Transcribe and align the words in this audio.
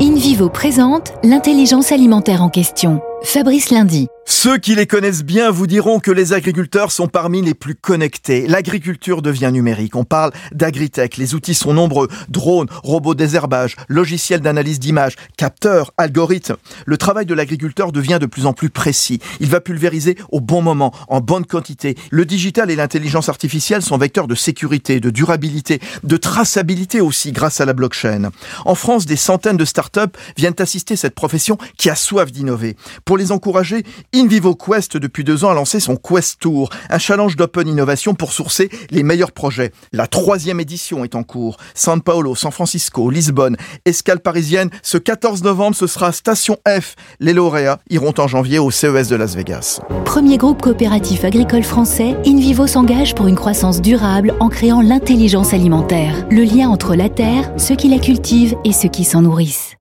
İn 0.00 0.15
InVivo 0.26 0.48
présente 0.48 1.12
l'intelligence 1.22 1.92
alimentaire 1.92 2.42
en 2.42 2.48
question. 2.48 3.00
Fabrice 3.22 3.70
Lundi. 3.70 4.08
Ceux 4.28 4.58
qui 4.58 4.74
les 4.74 4.86
connaissent 4.86 5.22
bien 5.22 5.52
vous 5.52 5.68
diront 5.68 6.00
que 6.00 6.10
les 6.10 6.32
agriculteurs 6.32 6.90
sont 6.90 7.06
parmi 7.06 7.42
les 7.42 7.54
plus 7.54 7.76
connectés. 7.76 8.48
L'agriculture 8.48 9.22
devient 9.22 9.50
numérique. 9.52 9.94
On 9.94 10.04
parle 10.04 10.32
d'agritech. 10.52 11.16
Les 11.16 11.34
outils 11.34 11.54
sont 11.54 11.72
nombreux. 11.72 12.08
Drones, 12.28 12.66
robots 12.82 13.14
désherbage, 13.14 13.76
logiciels 13.88 14.40
d'analyse 14.40 14.80
d'images, 14.80 15.14
capteurs, 15.36 15.92
algorithmes. 15.96 16.56
Le 16.86 16.96
travail 16.96 17.24
de 17.24 17.34
l'agriculteur 17.34 17.92
devient 17.92 18.18
de 18.20 18.26
plus 18.26 18.46
en 18.46 18.52
plus 18.52 18.68
précis. 18.68 19.20
Il 19.38 19.48
va 19.48 19.60
pulvériser 19.60 20.16
au 20.32 20.40
bon 20.40 20.60
moment, 20.60 20.92
en 21.06 21.20
bonne 21.20 21.46
quantité. 21.46 21.96
Le 22.10 22.24
digital 22.24 22.70
et 22.70 22.76
l'intelligence 22.76 23.28
artificielle 23.28 23.82
sont 23.82 23.96
vecteurs 23.96 24.26
de 24.26 24.34
sécurité, 24.34 24.98
de 24.98 25.10
durabilité, 25.10 25.80
de 26.02 26.16
traçabilité 26.16 27.00
aussi 27.00 27.30
grâce 27.30 27.60
à 27.60 27.64
la 27.64 27.74
blockchain. 27.74 28.30
En 28.64 28.74
France, 28.74 29.06
des 29.06 29.16
centaines 29.16 29.56
de 29.56 29.64
startups 29.64 30.15
viennent 30.36 30.54
assister 30.58 30.96
cette 30.96 31.14
profession 31.14 31.58
qui 31.76 31.90
a 31.90 31.94
soif 31.94 32.32
d'innover. 32.32 32.76
Pour 33.04 33.16
les 33.16 33.32
encourager, 33.32 33.84
InVivo 34.14 34.54
Quest, 34.54 34.96
depuis 34.96 35.24
deux 35.24 35.44
ans, 35.44 35.50
a 35.50 35.54
lancé 35.54 35.80
son 35.80 35.96
Quest 35.96 36.40
Tour, 36.40 36.70
un 36.90 36.98
challenge 36.98 37.36
d'open 37.36 37.68
innovation 37.68 38.14
pour 38.14 38.32
sourcer 38.32 38.70
les 38.90 39.02
meilleurs 39.02 39.32
projets. 39.32 39.72
La 39.92 40.06
troisième 40.06 40.60
édition 40.60 41.04
est 41.04 41.14
en 41.14 41.22
cours. 41.22 41.56
San 41.74 42.00
Paulo, 42.00 42.34
San 42.34 42.52
Francisco, 42.52 43.10
Lisbonne, 43.10 43.56
escale 43.84 44.20
parisienne. 44.20 44.70
Ce 44.82 44.98
14 44.98 45.42
novembre, 45.42 45.76
ce 45.76 45.86
sera 45.86 46.12
Station 46.12 46.58
F. 46.68 46.94
Les 47.20 47.32
lauréats 47.32 47.78
iront 47.90 48.14
en 48.18 48.26
janvier 48.26 48.58
au 48.58 48.70
CES 48.70 49.08
de 49.08 49.16
Las 49.16 49.34
Vegas. 49.34 49.80
Premier 50.04 50.36
groupe 50.36 50.62
coopératif 50.62 51.24
agricole 51.24 51.62
français, 51.62 52.16
InVivo 52.26 52.66
s'engage 52.66 53.14
pour 53.14 53.26
une 53.26 53.36
croissance 53.36 53.80
durable 53.80 54.34
en 54.40 54.48
créant 54.48 54.80
l'intelligence 54.80 55.52
alimentaire. 55.52 56.26
Le 56.30 56.42
lien 56.44 56.68
entre 56.68 56.94
la 56.94 57.08
terre, 57.08 57.52
ceux 57.56 57.76
qui 57.76 57.88
la 57.88 57.98
cultivent 57.98 58.56
et 58.64 58.72
ceux 58.72 58.88
qui 58.88 59.04
s'en 59.04 59.22
nourrissent. 59.22 59.74